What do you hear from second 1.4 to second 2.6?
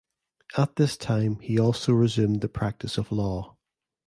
he also resumed the